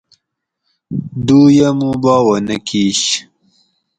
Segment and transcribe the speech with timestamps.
[1.25, 3.01] دُویہ مُو باواۤ نہ کِیش